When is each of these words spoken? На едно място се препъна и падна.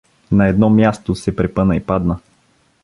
На 0.31 0.47
едно 0.47 0.69
място 0.69 1.15
се 1.15 1.35
препъна 1.35 1.75
и 1.75 1.79
падна. 1.79 2.19